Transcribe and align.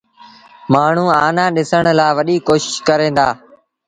مآڻهوٚݩ 0.71 1.17
آنآ 1.25 1.45
ڏسڻ 1.55 1.83
لآ 1.99 2.07
وڏيٚ 2.17 2.45
ڪوشيٚش 2.47 2.75
ڪريݩ 2.87 3.15
دآ۔ 3.17 3.27